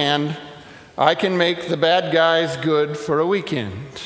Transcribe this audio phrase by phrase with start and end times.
[0.00, 0.34] and
[0.96, 4.00] I can make the bad guys good for a weekend.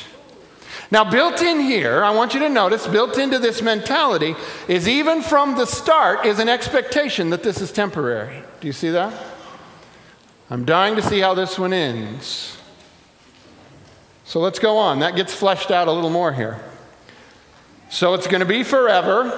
[0.91, 4.35] Now, built in here, I want you to notice, built into this mentality
[4.67, 8.43] is even from the start is an expectation that this is temporary.
[8.59, 9.13] Do you see that?
[10.49, 12.57] I'm dying to see how this one ends.
[14.25, 14.99] So let's go on.
[14.99, 16.59] That gets fleshed out a little more here.
[17.89, 19.31] So it's going to be forever,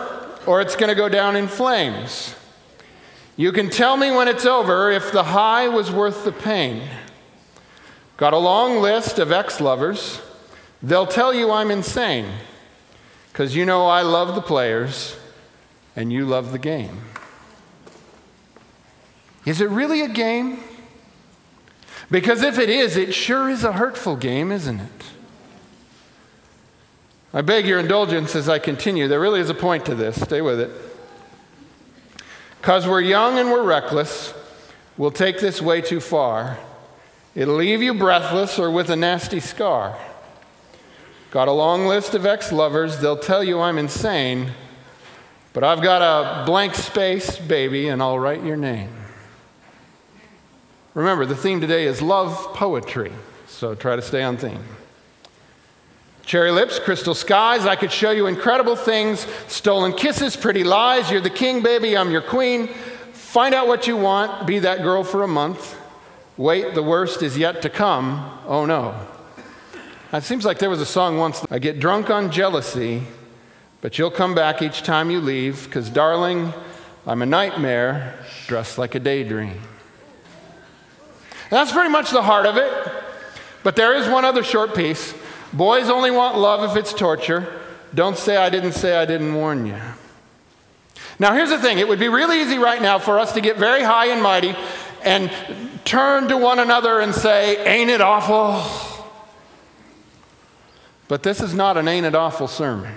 [0.47, 2.35] or it's going to go down in flames.
[3.37, 6.81] You can tell me when it's over if the high was worth the pain.
[8.17, 10.19] Got a long list of ex lovers.
[10.81, 12.25] They'll tell you I'm insane
[13.31, 15.15] because you know I love the players
[15.95, 17.01] and you love the game.
[19.45, 20.59] Is it really a game?
[22.09, 25.03] Because if it is, it sure is a hurtful game, isn't it?
[27.33, 29.07] I beg your indulgence as I continue.
[29.07, 30.19] There really is a point to this.
[30.19, 30.71] Stay with it.
[32.67, 34.33] Because we're young and we're reckless,
[34.97, 36.57] we'll take this way too far.
[37.33, 39.97] It'll leave you breathless or with a nasty scar.
[41.31, 42.99] Got a long list of ex lovers.
[42.99, 44.51] They'll tell you I'm insane,
[45.53, 48.89] but I've got a blank space, baby, and I'll write your name.
[50.93, 53.13] Remember, the theme today is love poetry,
[53.47, 54.65] so try to stay on theme.
[56.27, 59.25] Cherry lips, crystal skies, I could show you incredible things.
[59.47, 61.09] Stolen kisses, pretty lies.
[61.09, 62.67] You're the king, baby, I'm your queen.
[63.13, 65.79] Find out what you want, be that girl for a month.
[66.35, 68.29] Wait, the worst is yet to come.
[68.45, 68.93] Oh no.
[70.11, 73.03] It seems like there was a song once I get drunk on jealousy,
[73.79, 76.51] but you'll come back each time you leave, because, darling,
[77.05, 78.15] I'm a nightmare
[78.47, 79.61] dressed like a daydream.
[81.49, 82.91] That's pretty much the heart of it.
[83.63, 85.13] But there is one other short piece.
[85.57, 87.51] Boys only want love if it's torture.
[87.95, 89.75] Don't say I didn't say I didn't warn you.
[91.17, 93.57] Now, here's the thing it would be really easy right now for us to get
[93.57, 94.55] very high and mighty
[95.03, 95.31] and
[95.83, 99.05] turn to one another and say, Ain't it awful?
[101.07, 102.93] But this is not an ain't it awful sermon.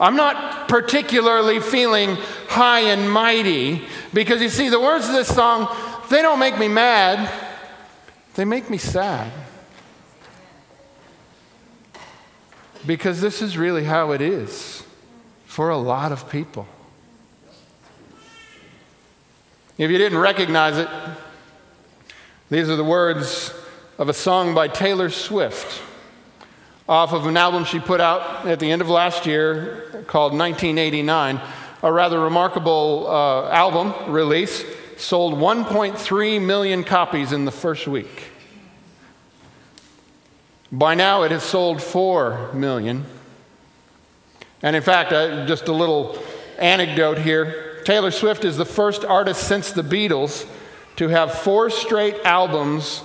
[0.00, 3.82] I'm not particularly feeling high and mighty
[4.14, 5.68] because you see, the words of this song,
[6.10, 7.28] they don't make me mad,
[8.34, 9.32] they make me sad.
[12.86, 14.82] Because this is really how it is
[15.46, 16.66] for a lot of people.
[19.78, 20.88] If you didn't recognize it,
[22.50, 23.54] these are the words
[23.98, 25.80] of a song by Taylor Swift
[26.88, 31.40] off of an album she put out at the end of last year called 1989.
[31.82, 34.64] A rather remarkable uh, album release.
[34.96, 38.31] Sold 1.3 million copies in the first week.
[40.72, 43.04] By now, it has sold 4 million.
[44.62, 46.18] And in fact, uh, just a little
[46.58, 50.46] anecdote here Taylor Swift is the first artist since the Beatles
[50.96, 53.02] to have four straight albums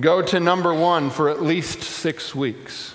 [0.00, 2.94] go to number one for at least six weeks.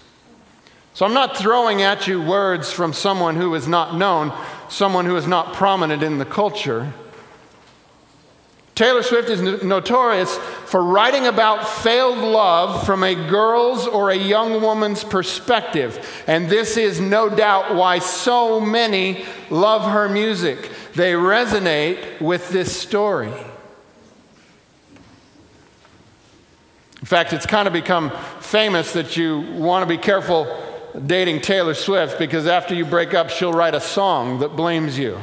[0.95, 4.33] So I'm not throwing at you words from someone who is not known,
[4.69, 6.93] someone who is not prominent in the culture.
[8.79, 14.61] Taylor Swift is notorious for writing about failed love from a girl's or a young
[14.61, 16.23] woman's perspective.
[16.27, 20.69] And this is no doubt why so many love her music.
[20.95, 23.33] They resonate with this story.
[27.01, 30.47] In fact, it's kind of become famous that you want to be careful
[31.05, 35.19] dating Taylor Swift because after you break up, she'll write a song that blames you.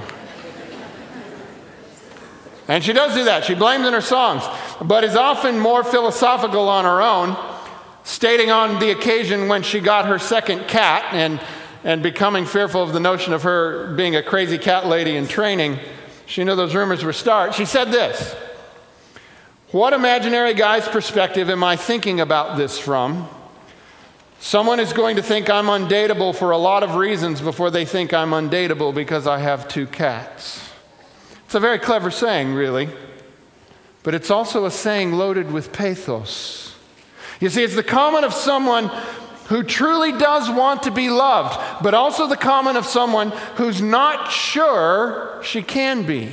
[2.69, 3.45] And she does do that.
[3.45, 4.43] She blames in her songs,
[4.81, 7.37] but is often more philosophical on her own,
[8.03, 11.41] stating on the occasion when she got her second cat and,
[11.85, 15.79] and becoming fearful of the notion of her being a crazy cat lady in training.
[16.27, 17.55] She knew those rumors were start.
[17.55, 18.35] She said this
[19.71, 23.29] What imaginary guy's perspective am I thinking about this from?
[24.41, 28.13] Someone is going to think I'm undateable for a lot of reasons before they think
[28.13, 30.66] I'm undateable because I have two cats.
[31.47, 32.89] It's a very clever saying, really,
[34.03, 36.75] but it's also a saying loaded with pathos.
[37.41, 38.91] You see, it's the comment of someone
[39.47, 44.33] who truly does want to be loved, but also the comment of someone who's not
[44.33, 46.31] sure she can be.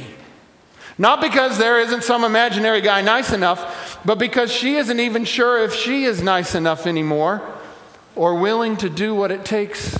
[0.97, 5.63] Not because there isn't some imaginary guy nice enough, but because she isn't even sure
[5.63, 7.41] if she is nice enough anymore
[8.15, 9.99] or willing to do what it takes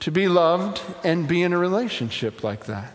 [0.00, 2.92] to be loved and be in a relationship like that.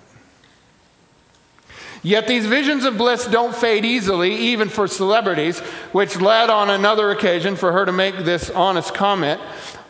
[2.06, 5.57] Yet these visions of bliss don't fade easily, even for celebrities,
[5.92, 9.42] which led on another occasion for her to make this honest comment.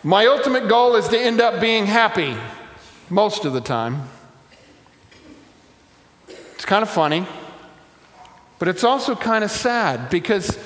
[0.01, 2.37] My ultimate goal is to end up being happy
[3.09, 4.03] most of the time.
[6.29, 7.27] It's kind of funny.
[8.59, 10.57] But it's also kind of sad because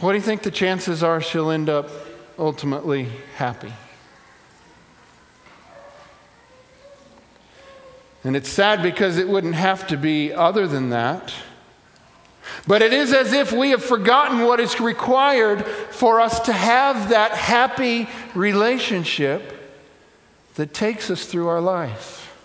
[0.00, 1.88] what do you think the chances are she'll end up
[2.36, 3.72] ultimately happy?
[8.24, 11.32] And it's sad because it wouldn't have to be other than that.
[12.66, 17.10] But it is as if we have forgotten what is required for us to have
[17.10, 19.54] that happy relationship
[20.56, 22.36] that takes us through our life.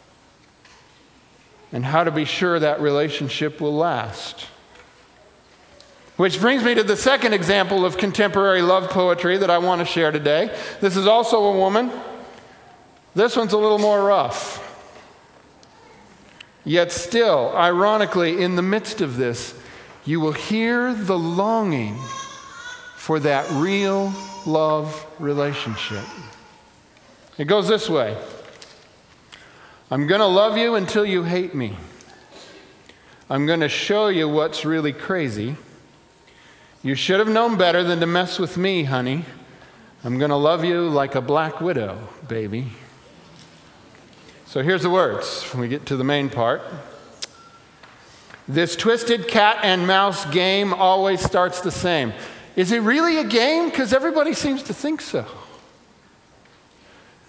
[1.71, 4.45] And how to be sure that relationship will last.
[6.17, 9.85] Which brings me to the second example of contemporary love poetry that I want to
[9.85, 10.55] share today.
[10.79, 11.91] This is also a woman.
[13.15, 14.72] This one's a little more rough.
[16.65, 19.53] Yet, still, ironically, in the midst of this,
[20.05, 21.97] you will hear the longing
[22.95, 24.13] for that real
[24.45, 26.03] love relationship.
[27.37, 28.17] It goes this way
[29.91, 31.75] I'm going to love you until you hate me.
[33.29, 35.55] I'm going to show you what's really crazy.
[36.81, 39.25] You should have known better than to mess with me, honey.
[40.03, 42.67] I'm going to love you like a black widow, baby.
[44.53, 46.61] So here's the words when we get to the main part.
[48.47, 52.13] This twisted cat and mouse game always starts the same.
[52.55, 53.71] Is it really a game?
[53.71, 55.25] Because everybody seems to think so.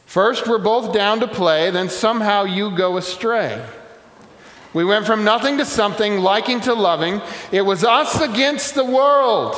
[0.04, 3.66] First, we're both down to play, then somehow you go astray.
[4.74, 7.22] We went from nothing to something, liking to loving.
[7.50, 9.56] It was us against the world.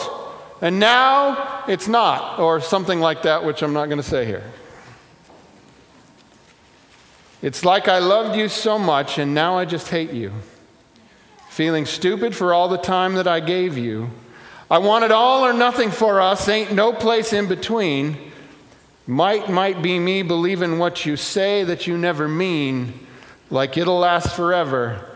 [0.61, 4.45] And now it's not, or something like that, which I'm not going to say here.
[7.43, 10.33] It's like I loved you so much and now I just hate you.
[11.51, 14.11] Feeling stupid for all the time that I gave you.
[14.71, 18.17] I wanted all or nothing for us, ain't no place in between.
[19.07, 22.93] Might might be me believing what you say that you never mean,
[23.49, 25.07] like it'll last forever,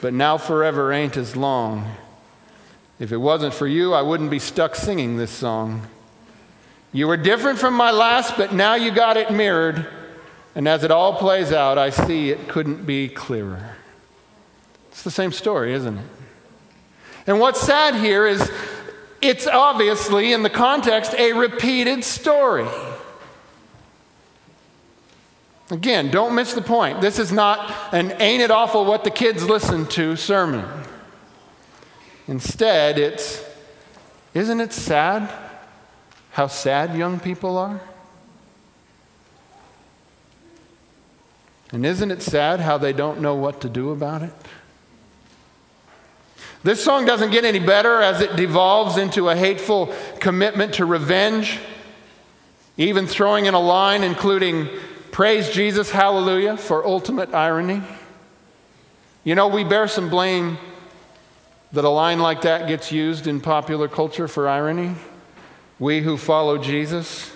[0.00, 1.92] but now forever ain't as long.
[3.00, 5.88] If it wasn't for you, I wouldn't be stuck singing this song.
[6.92, 9.86] You were different from my last, but now you got it mirrored.
[10.54, 13.76] And as it all plays out, I see it couldn't be clearer.
[14.90, 16.06] It's the same story, isn't it?
[17.26, 18.50] And what's sad here is
[19.22, 22.66] it's obviously, in the context, a repeated story.
[25.70, 27.00] Again, don't miss the point.
[27.00, 30.64] This is not an ain't it awful what the kids listen to sermon.
[32.26, 33.44] Instead, it's
[34.34, 35.30] isn't it sad
[36.32, 37.80] how sad young people are?
[41.72, 44.32] And isn't it sad how they don't know what to do about it?
[46.62, 51.58] This song doesn't get any better as it devolves into a hateful commitment to revenge,
[52.76, 54.68] even throwing in a line including,
[55.10, 57.82] Praise Jesus, hallelujah, for ultimate irony.
[59.24, 60.58] You know, we bear some blame
[61.72, 64.94] that a line like that gets used in popular culture for irony.
[65.78, 67.32] We who follow Jesus.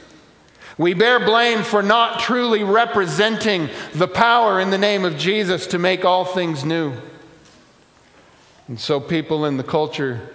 [0.76, 5.78] We bear blame for not truly representing the power in the name of Jesus to
[5.78, 6.94] make all things new.
[8.66, 10.30] And so people in the culture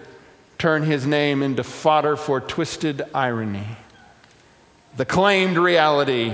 [0.57, 3.65] turn his name into fodder for twisted irony,
[4.95, 6.33] the claimed reality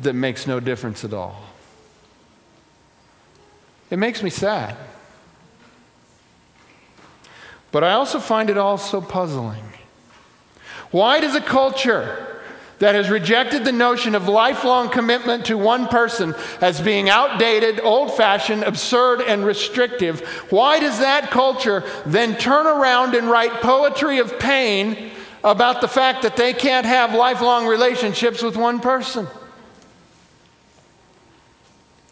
[0.00, 1.44] that makes no difference at all.
[3.90, 4.76] It makes me sad.
[7.70, 9.62] But I also find it all so puzzling.
[10.90, 12.35] Why does a culture
[12.78, 18.14] that has rejected the notion of lifelong commitment to one person as being outdated, old
[18.14, 24.38] fashioned, absurd, and restrictive, why does that culture then turn around and write poetry of
[24.38, 25.10] pain
[25.42, 29.26] about the fact that they can't have lifelong relationships with one person?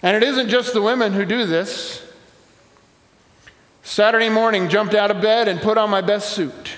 [0.03, 2.01] And it isn't just the women who do this.
[3.83, 6.71] Saturday morning, jumped out of bed and put on my best suit.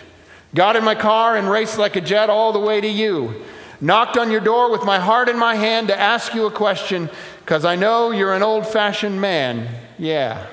[0.56, 3.44] Got in my car and raced like a jet all the way to you
[3.80, 7.10] knocked on your door with my heart in my hand to ask you a question
[7.40, 9.68] because I know you're an old fashioned man.
[9.98, 10.46] Yeah.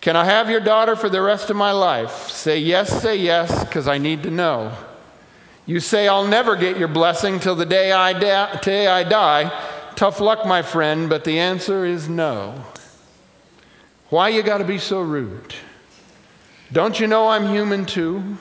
[0.00, 2.28] Can I have your daughter for the rest of my life?
[2.30, 4.72] Say yes, say yes, because I need to know.
[5.66, 9.52] You say, I'll never get your blessing till the day I, da- day I die.
[9.94, 12.64] Tough luck, my friend, but the answer is no.
[14.08, 15.54] Why you got to be so rude?
[16.72, 18.38] Don't you know I'm human too?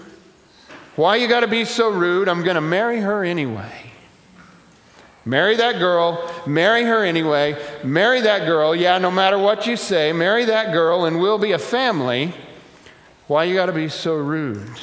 [0.99, 2.27] Why you got to be so rude?
[2.27, 3.71] I'm going to marry her anyway.
[5.23, 8.75] Marry that girl, marry her anyway, marry that girl.
[8.75, 12.33] Yeah, no matter what you say, marry that girl and we'll be a family.
[13.27, 14.77] Why you got to be so rude?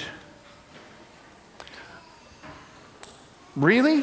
[3.55, 4.03] Really?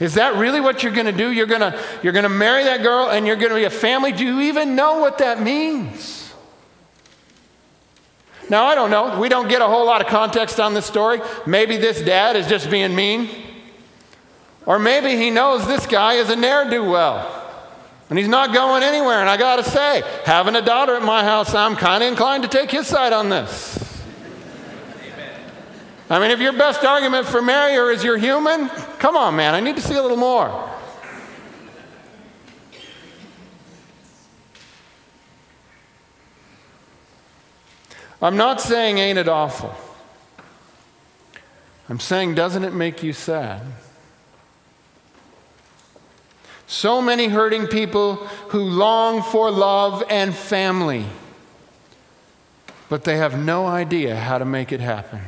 [0.00, 1.30] Is that really what you're going to do?
[1.30, 3.70] You're going to you're going to marry that girl and you're going to be a
[3.70, 4.10] family?
[4.10, 6.17] Do you even know what that means?
[8.50, 9.18] Now, I don't know.
[9.20, 11.20] We don't get a whole lot of context on this story.
[11.46, 13.28] Maybe this dad is just being mean.
[14.64, 17.34] Or maybe he knows this guy is a ne'er do well.
[18.10, 19.20] And he's not going anywhere.
[19.20, 22.42] And I got to say, having a daughter at my house, I'm kind of inclined
[22.44, 23.84] to take his side on this.
[26.10, 29.54] I mean, if your best argument for marry her is you're human, come on, man,
[29.54, 30.77] I need to see a little more.
[38.20, 39.74] I'm not saying, ain't it awful?
[41.88, 43.62] I'm saying, doesn't it make you sad?
[46.66, 48.16] So many hurting people
[48.50, 51.06] who long for love and family,
[52.88, 55.20] but they have no idea how to make it happen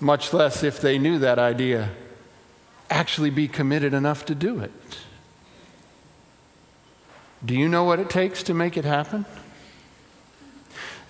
[0.00, 1.90] much less if they knew that idea,
[2.88, 4.72] actually be committed enough to do it.
[7.44, 9.26] Do you know what it takes to make it happen?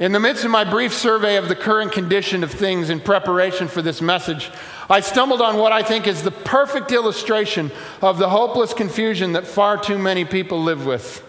[0.01, 3.69] In the midst of my brief survey of the current condition of things in preparation
[3.69, 4.51] for this message,
[4.89, 9.47] I stumbled on what I think is the perfect illustration of the hopeless confusion that
[9.47, 11.23] far too many people live with.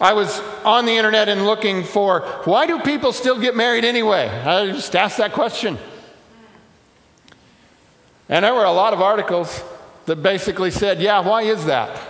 [0.00, 4.28] I was on the internet and looking for why do people still get married anyway?
[4.28, 5.76] I just asked that question.
[8.28, 9.60] And there were a lot of articles
[10.06, 12.00] that basically said, yeah, why is that?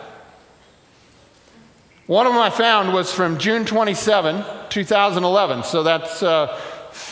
[2.06, 5.64] One of them I found was from June 27, 2011.
[5.64, 6.58] So that's, uh,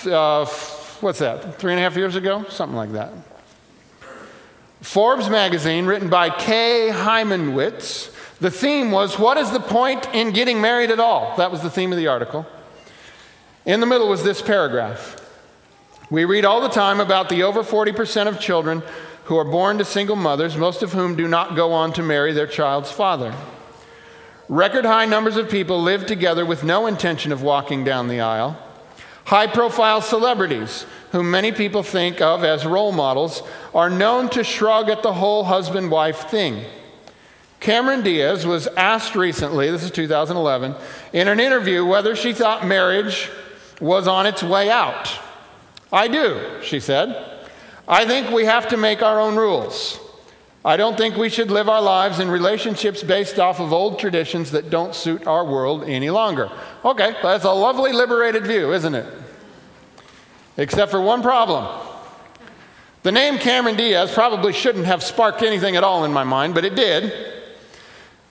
[0.06, 0.44] uh,
[1.00, 2.44] what's that, three and a half years ago?
[2.48, 3.12] Something like that.
[4.80, 8.10] Forbes magazine, written by Kay Hymanowitz.
[8.38, 11.36] The theme was, What is the point in getting married at all?
[11.36, 12.46] That was the theme of the article.
[13.66, 15.20] In the middle was this paragraph
[16.10, 18.82] we read all the time about the over 40% of children
[19.24, 22.32] who are born to single mothers, most of whom do not go on to marry
[22.32, 23.32] their child's father.
[24.50, 28.58] Record high numbers of people live together with no intention of walking down the aisle.
[29.26, 34.88] High profile celebrities, whom many people think of as role models, are known to shrug
[34.88, 36.64] at the whole husband wife thing.
[37.60, 40.74] Cameron Diaz was asked recently, this is 2011,
[41.12, 43.30] in an interview whether she thought marriage
[43.80, 45.16] was on its way out.
[45.92, 47.46] I do, she said.
[47.86, 50.00] I think we have to make our own rules.
[50.64, 54.50] I don't think we should live our lives in relationships based off of old traditions
[54.50, 56.50] that don't suit our world any longer.
[56.84, 59.06] Okay, that's a lovely liberated view, isn't it?
[60.58, 61.66] Except for one problem.
[63.02, 66.66] The name Cameron Diaz probably shouldn't have sparked anything at all in my mind, but
[66.66, 67.39] it did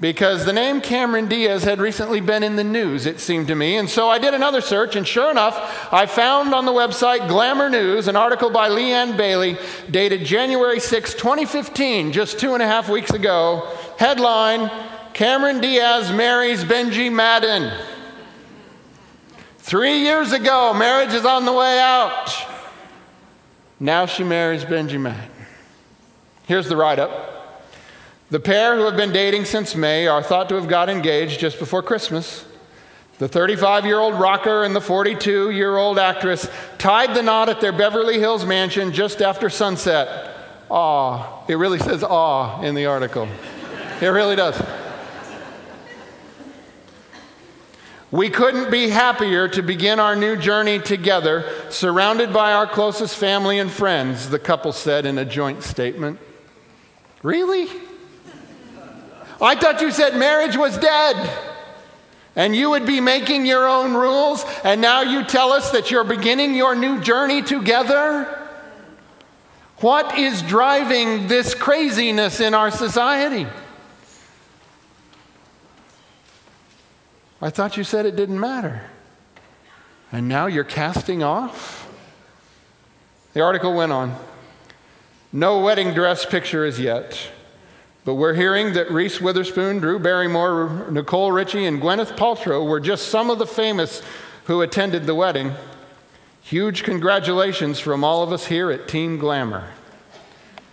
[0.01, 3.75] because the name Cameron Diaz had recently been in the news, it seemed to me.
[3.75, 7.69] And so I did another search, and sure enough, I found on the website Glamour
[7.69, 9.57] News an article by Leanne Bailey
[9.91, 13.75] dated January 6, 2015, just two and a half weeks ago.
[13.97, 14.71] Headline
[15.13, 17.73] Cameron Diaz marries Benji Madden.
[19.57, 22.33] Three years ago, marriage is on the way out.
[23.81, 25.29] Now she marries Benji Madden.
[26.47, 27.38] Here's the write up.
[28.29, 31.57] The pair, who have been dating since May, are thought to have got engaged just
[31.57, 32.45] before Christmas.
[33.17, 37.59] The 35 year old rocker and the 42 year old actress tied the knot at
[37.59, 40.35] their Beverly Hills mansion just after sunset.
[40.69, 41.45] Aw.
[41.47, 43.27] It really says aw in the article.
[43.99, 44.61] It really does.
[48.11, 53.59] We couldn't be happier to begin our new journey together, surrounded by our closest family
[53.59, 56.19] and friends, the couple said in a joint statement.
[57.21, 57.67] Really?
[59.41, 61.37] I thought you said marriage was dead.
[62.35, 66.03] And you would be making your own rules, and now you tell us that you're
[66.03, 68.35] beginning your new journey together?
[69.77, 73.47] What is driving this craziness in our society?
[77.41, 78.83] I thought you said it didn't matter.
[80.11, 81.89] And now you're casting off?
[83.33, 84.15] The article went on.
[85.31, 87.31] No wedding dress picture as yet.
[88.05, 93.07] But we're hearing that Reese Witherspoon, Drew Barrymore, Nicole Richie, and Gwyneth Paltrow were just
[93.07, 94.01] some of the famous
[94.45, 95.53] who attended the wedding.
[96.41, 99.67] Huge congratulations from all of us here at Team Glamour.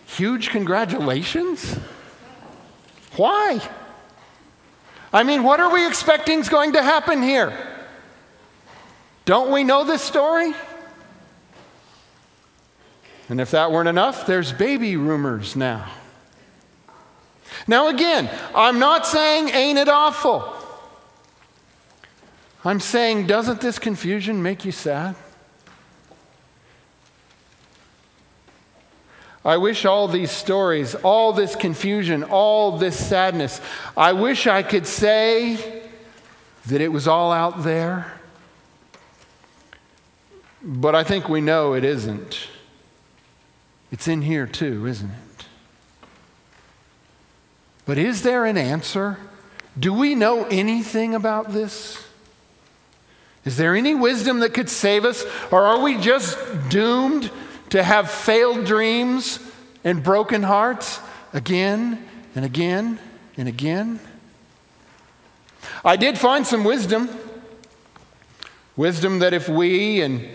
[0.06, 1.78] Huge congratulations?
[3.16, 3.60] Why?
[5.12, 7.56] I mean, what are we expecting is going to happen here?
[9.24, 10.54] Don't we know this story?
[13.28, 15.90] And if that weren't enough, there's baby rumors now.
[17.66, 20.52] Now, again, I'm not saying ain't it awful.
[22.64, 25.14] I'm saying, doesn't this confusion make you sad?
[29.44, 33.60] I wish all these stories, all this confusion, all this sadness,
[33.96, 35.84] I wish I could say
[36.66, 38.12] that it was all out there.
[40.60, 42.48] But I think we know it isn't.
[43.92, 45.25] It's in here too, isn't it?
[47.86, 49.16] But is there an answer?
[49.78, 52.04] Do we know anything about this?
[53.44, 55.24] Is there any wisdom that could save us?
[55.52, 56.36] Or are we just
[56.68, 57.30] doomed
[57.70, 59.38] to have failed dreams
[59.84, 60.98] and broken hearts
[61.32, 62.98] again and again
[63.36, 64.00] and again?
[65.84, 67.08] I did find some wisdom.
[68.76, 70.28] Wisdom that if we and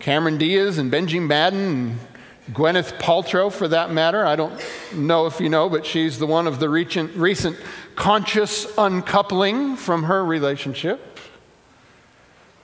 [0.00, 2.09] Cameron Diaz and Benji Madden and
[2.52, 4.60] Gwyneth Paltrow, for that matter, I don't
[4.94, 7.56] know if you know, but she's the one of the recent, recent
[7.94, 11.18] conscious uncoupling from her relationship.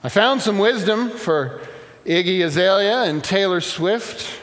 [0.02, 1.60] I found some wisdom for
[2.04, 4.40] Iggy Azalea and Taylor Swift.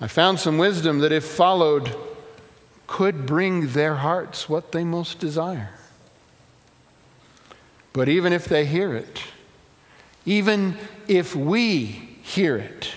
[0.00, 1.94] I found some wisdom that, if followed,
[2.86, 5.70] could bring their hearts what they most desire.
[7.92, 9.22] But even if they hear it,
[10.26, 11.80] even if we
[12.22, 12.90] hear it,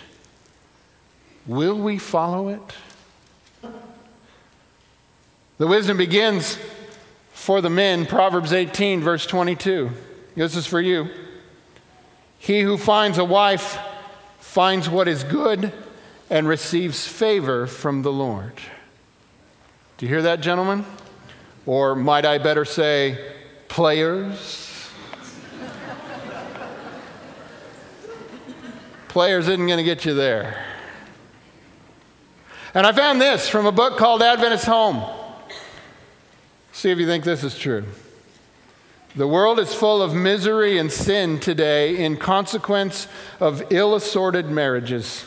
[1.48, 2.62] will we follow it?
[5.58, 6.60] The wisdom begins
[7.34, 9.90] for the men, Proverbs 18, verse 22.
[10.36, 11.10] This is for you.
[12.38, 13.80] He who finds a wife
[14.40, 15.74] finds what is good
[16.30, 18.54] and receives favor from the Lord.
[19.98, 20.86] Do you hear that, gentlemen?
[21.66, 23.34] Or might I better say,
[23.68, 24.90] players?
[29.08, 30.67] players isn't going to get you there.
[32.74, 35.04] And I found this from a book called Adventist Home.
[36.74, 37.86] See if you think this is true.
[39.16, 43.08] The world is full of misery and sin today in consequence
[43.40, 45.26] of ill assorted marriages.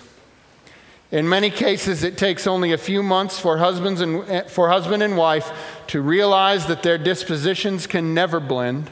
[1.10, 5.02] In many cases, it takes only a few months for, husbands and, eh, for husband
[5.02, 5.50] and wife
[5.88, 8.90] to realize that their dispositions can never blend.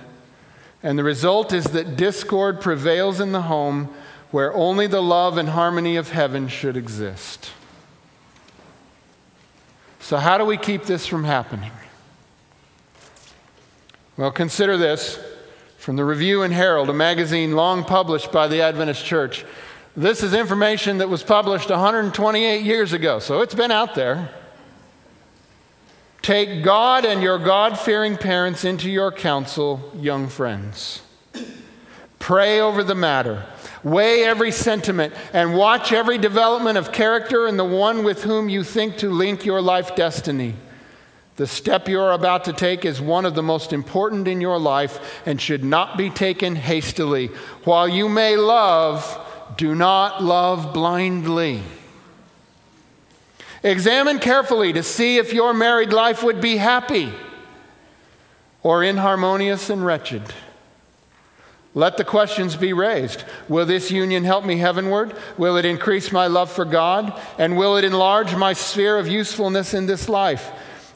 [0.83, 3.95] And the result is that discord prevails in the home
[4.33, 7.51] where only the love and harmony of heaven should exist.
[10.09, 11.71] So, how do we keep this from happening?
[14.17, 15.21] Well, consider this
[15.77, 19.45] from the Review and Herald, a magazine long published by the Adventist Church.
[19.95, 24.31] This is information that was published 128 years ago, so it's been out there.
[26.23, 31.03] Take God and your God fearing parents into your counsel, young friends.
[32.19, 33.45] Pray over the matter.
[33.85, 38.65] Weigh every sentiment and watch every development of character in the one with whom you
[38.65, 40.55] think to link your life destiny.
[41.37, 44.59] The step you are about to take is one of the most important in your
[44.59, 47.29] life and should not be taken hastily.
[47.63, 49.17] While you may love,
[49.57, 51.63] do not love blindly.
[53.63, 57.13] Examine carefully to see if your married life would be happy
[58.65, 60.23] or inharmonious and wretched.
[61.75, 63.25] Let the questions be raised.
[63.49, 65.15] Will this union help me heavenward?
[65.37, 67.19] Will it increase my love for God?
[67.39, 70.51] And will it enlarge my sphere of usefulness in this life?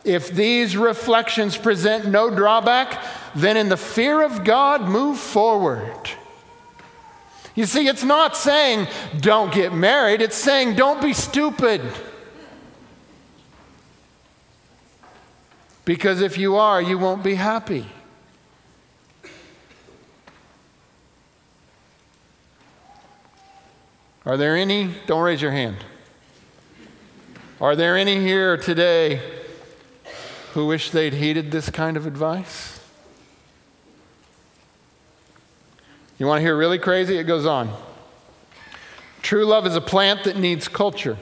[0.04, 3.00] If these reflections present no drawback,
[3.34, 6.10] then in the fear of God, move forward.
[7.54, 8.88] You see, it's not saying
[9.20, 11.82] don't get married, it's saying don't be stupid.
[15.84, 17.86] Because if you are, you won't be happy.
[24.24, 24.94] Are there any?
[25.06, 25.78] Don't raise your hand.
[27.60, 29.20] Are there any here today
[30.52, 32.80] who wish they'd heeded this kind of advice?
[36.18, 37.18] You want to hear really crazy?
[37.18, 37.72] It goes on.
[39.22, 41.18] True love is a plant that needs culture.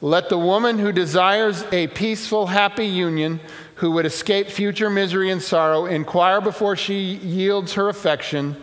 [0.00, 3.40] Let the woman who desires a peaceful, happy union,
[3.76, 8.62] who would escape future misery and sorrow, inquire before she yields her affection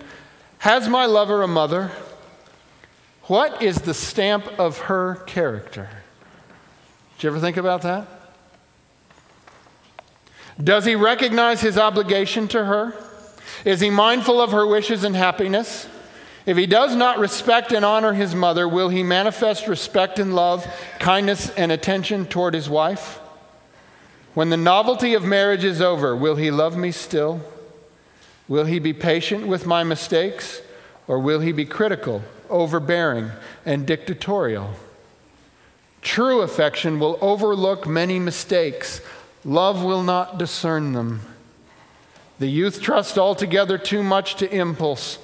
[0.59, 1.91] Has my lover a mother?
[3.27, 5.89] What is the stamp of her character?
[7.17, 8.07] Did you ever think about that?
[10.61, 12.93] Does he recognize his obligation to her?
[13.65, 15.87] Is he mindful of her wishes and happiness?
[16.45, 20.67] If he does not respect and honor his mother, will he manifest respect and love,
[20.99, 23.19] kindness and attention toward his wife?
[24.33, 27.39] When the novelty of marriage is over, will he love me still?
[28.49, 30.61] Will he be patient with my mistakes?
[31.07, 32.21] Or will he be critical,
[32.53, 33.31] overbearing,
[33.65, 34.71] and dictatorial?
[36.01, 39.01] True affection will overlook many mistakes
[39.45, 41.21] Love will not discern them.
[42.39, 45.19] The youth trust altogether too much to impulse.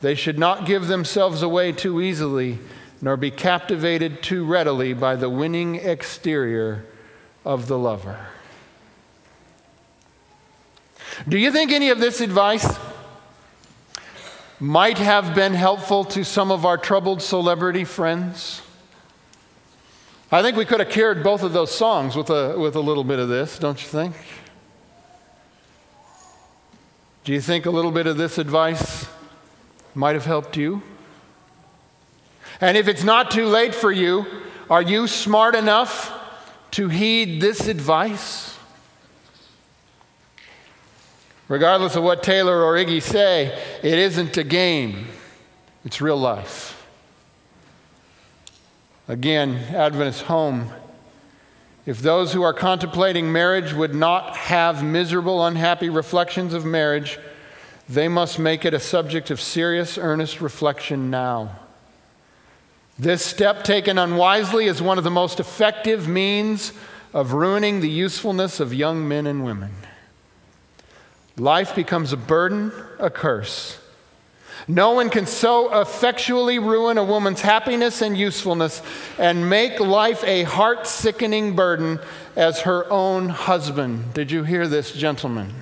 [0.00, 2.58] They should not give themselves away too easily.
[3.00, 6.84] nor be captivated too readily by the winning exterior
[7.44, 8.26] of the lover.
[11.28, 12.76] Do you think any of this advice
[14.60, 18.62] might have been helpful to some of our troubled celebrity friends?
[20.30, 23.04] I think we could have cured both of those songs with a, with a little
[23.04, 24.14] bit of this, don't you think?
[27.24, 29.06] Do you think a little bit of this advice
[29.94, 30.82] might have helped you?
[32.60, 34.26] And if it's not too late for you,
[34.68, 36.12] are you smart enough
[36.72, 38.57] to heed this advice?
[41.48, 43.46] Regardless of what Taylor or Iggy say,
[43.82, 45.06] it isn't a game,
[45.84, 46.86] it's real life.
[49.08, 50.70] Again, Adventist home.
[51.86, 57.18] If those who are contemplating marriage would not have miserable, unhappy reflections of marriage,
[57.88, 61.58] they must make it a subject of serious, earnest reflection now.
[62.98, 66.74] This step taken unwisely is one of the most effective means
[67.14, 69.72] of ruining the usefulness of young men and women.
[71.38, 73.78] Life becomes a burden, a curse.
[74.66, 78.82] No one can so effectually ruin a woman's happiness and usefulness
[79.18, 82.00] and make life a heart sickening burden
[82.36, 84.12] as her own husband.
[84.14, 85.54] Did you hear this, gentlemen?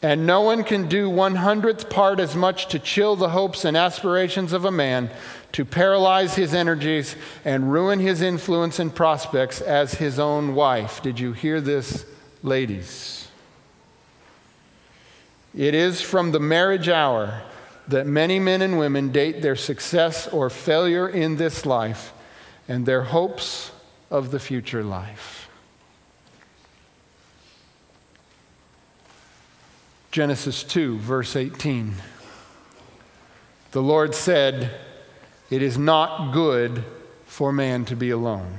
[0.00, 3.76] And no one can do one hundredth part as much to chill the hopes and
[3.76, 5.10] aspirations of a man,
[5.52, 11.02] to paralyze his energies, and ruin his influence and prospects as his own wife.
[11.02, 12.06] Did you hear this,
[12.42, 13.28] ladies?
[15.56, 17.42] It is from the marriage hour
[17.88, 22.12] that many men and women date their success or failure in this life
[22.68, 23.70] and their hopes
[24.10, 25.48] of the future life.
[30.10, 31.94] Genesis 2, verse 18.
[33.72, 34.70] The Lord said,
[35.50, 36.84] It is not good
[37.26, 38.58] for man to be alone.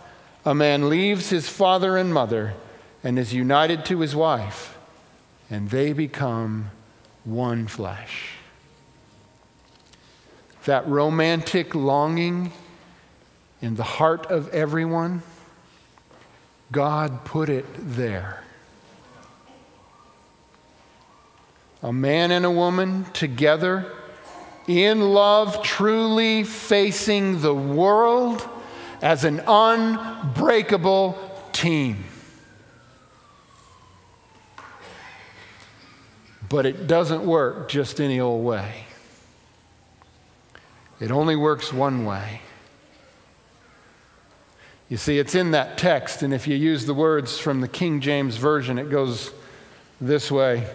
[0.45, 2.53] a man leaves his father and mother
[3.03, 4.77] and is united to his wife
[5.51, 6.71] and they become
[7.25, 8.31] one flesh.
[10.65, 12.53] That romantic longing
[13.61, 15.21] in the heart of everyone,
[16.71, 18.43] God put it there.
[21.83, 23.91] A man and a woman together
[24.67, 28.47] in love, truly facing the world
[29.01, 31.17] as an unbreakable
[31.51, 32.03] team.
[36.47, 38.85] But it doesn't work just any old way.
[40.99, 42.41] It only works one way.
[44.87, 48.01] You see, it's in that text, and if you use the words from the King
[48.01, 49.31] James Version, it goes
[50.01, 50.67] this way.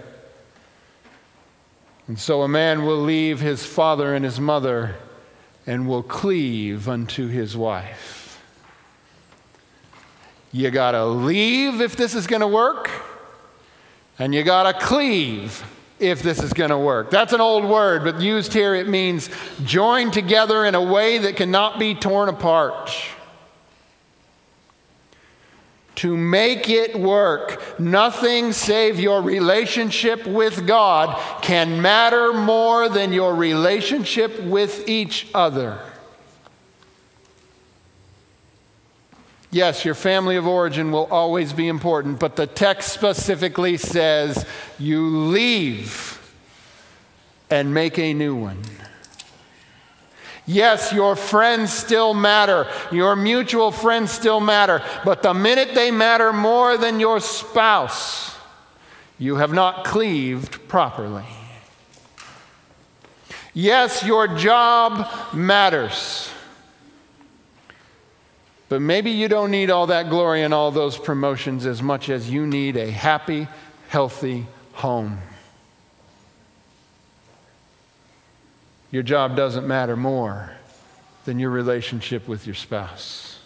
[2.08, 4.94] And so a man will leave his father and his mother
[5.66, 8.40] and will cleave unto his wife.
[10.52, 12.90] You got to leave if this is to work.
[14.18, 15.64] And you got to cleave
[15.98, 17.10] if this is to work.
[17.10, 19.28] That's an old word, but used here it means
[19.64, 22.90] join together in a way that cannot be torn apart.
[25.96, 33.34] To make it work, nothing save your relationship with God can matter more than your
[33.34, 35.80] relationship with each other.
[39.50, 44.44] Yes, your family of origin will always be important, but the text specifically says
[44.78, 46.20] you leave
[47.48, 48.58] and make a new one.
[50.46, 52.68] Yes, your friends still matter.
[52.92, 54.82] Your mutual friends still matter.
[55.04, 58.36] But the minute they matter more than your spouse,
[59.18, 61.24] you have not cleaved properly.
[63.52, 66.30] Yes, your job matters.
[68.68, 72.30] But maybe you don't need all that glory and all those promotions as much as
[72.30, 73.48] you need a happy,
[73.88, 75.18] healthy home.
[78.96, 80.52] Your job doesn't matter more
[81.26, 83.38] than your relationship with your spouse.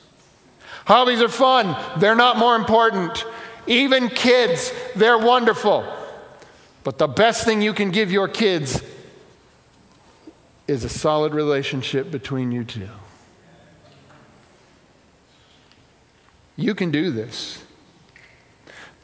[0.85, 3.25] Hobbies are fun, they're not more important.
[3.67, 5.85] Even kids, they're wonderful.
[6.85, 8.81] But the best thing you can give your kids
[10.69, 12.89] is a solid relationship between you two.
[16.55, 17.61] You can do this,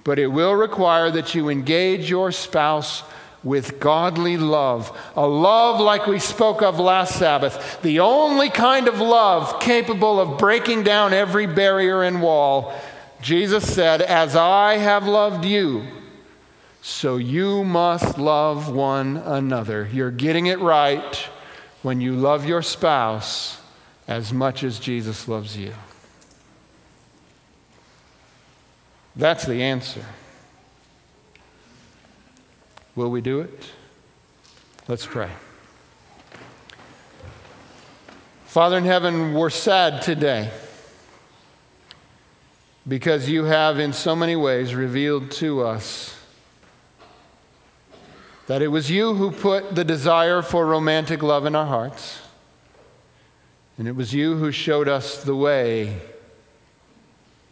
[0.05, 3.03] but it will require that you engage your spouse
[3.47, 9.01] with godly love, a love like we spoke of last Sabbath, the only kind of
[9.01, 12.75] love capable of breaking down every barrier and wall.
[13.23, 15.85] Jesus said, As I have loved you,
[16.83, 19.89] so you must love one another.
[19.93, 21.15] You're getting it right
[21.83, 23.61] when you love your spouse
[24.09, 25.73] as much as Jesus loves you.
[29.15, 30.05] That's the answer.
[32.97, 33.73] Will we do it?
[34.89, 35.29] Let's pray.
[38.47, 40.51] Father in heaven, we're sad today
[42.89, 46.19] because you have, in so many ways, revealed to us
[48.47, 52.21] that it was you who put the desire for romantic love in our hearts,
[53.77, 56.01] and it was you who showed us the way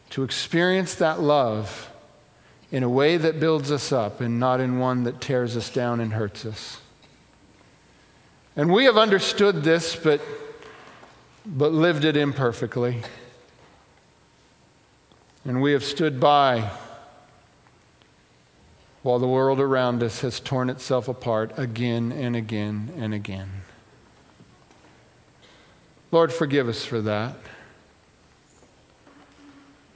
[0.09, 1.90] to experience that love
[2.74, 6.00] in a way that builds us up and not in one that tears us down
[6.00, 6.80] and hurts us.
[8.56, 10.20] And we have understood this, but,
[11.46, 13.02] but lived it imperfectly.
[15.44, 16.72] And we have stood by
[19.04, 23.50] while the world around us has torn itself apart again and again and again.
[26.10, 27.37] Lord, forgive us for that.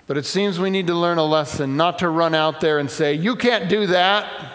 [0.09, 2.90] But it seems we need to learn a lesson not to run out there and
[2.90, 4.55] say, You can't do that.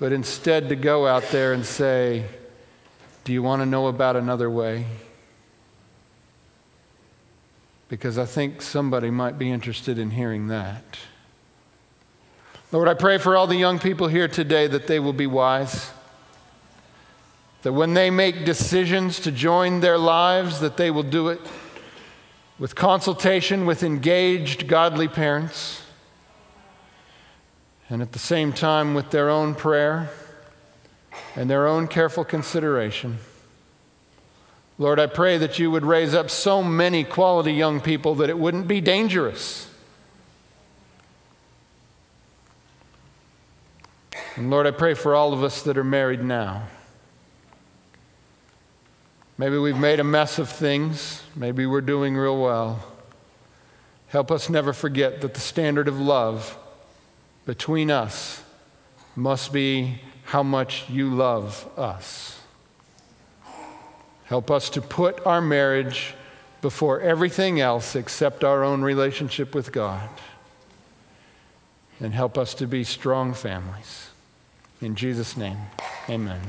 [0.00, 2.26] But instead to go out there and say,
[3.22, 4.84] Do you want to know about another way?
[7.88, 10.98] Because I think somebody might be interested in hearing that.
[12.72, 15.92] Lord, I pray for all the young people here today that they will be wise.
[17.62, 21.40] That when they make decisions to join their lives, that they will do it
[22.58, 25.82] with consultation with engaged godly parents,
[27.88, 30.10] and at the same time with their own prayer
[31.36, 33.18] and their own careful consideration.
[34.76, 38.38] Lord, I pray that you would raise up so many quality young people that it
[38.38, 39.68] wouldn't be dangerous.
[44.36, 46.64] And Lord, I pray for all of us that are married now.
[49.38, 51.22] Maybe we've made a mess of things.
[51.36, 52.84] Maybe we're doing real well.
[54.08, 56.58] Help us never forget that the standard of love
[57.46, 58.42] between us
[59.14, 62.40] must be how much you love us.
[64.24, 66.14] Help us to put our marriage
[66.60, 70.08] before everything else except our own relationship with God.
[72.00, 74.10] And help us to be strong families.
[74.80, 75.58] In Jesus' name,
[76.08, 76.40] amen.